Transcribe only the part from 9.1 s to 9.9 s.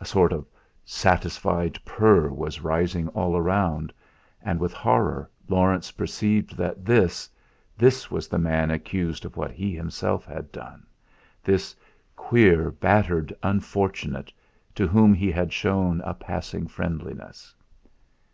of what he